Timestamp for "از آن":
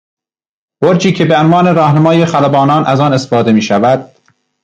2.85-3.13